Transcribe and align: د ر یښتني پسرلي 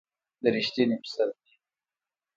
د 0.41 0.43
ر 0.53 0.55
یښتني 0.61 0.95
پسرلي 1.03 1.51